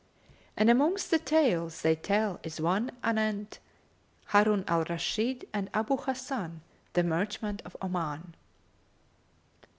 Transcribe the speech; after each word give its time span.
And 0.57 0.71
amongst 0.71 1.11
the 1.11 1.19
tales 1.19 1.83
they 1.83 1.95
tell 1.95 2.39
is 2.41 2.59
one 2.59 2.89
anent 3.03 3.59
HARUN 4.31 4.63
AL 4.67 4.83
RASHID 4.85 5.47
AND 5.53 5.69
ABU 5.75 5.97
HASAN, 5.97 6.61
THE 6.93 7.03
MERCHANT 7.03 7.61
OF 7.65 7.77
OMAN. 7.83 8.33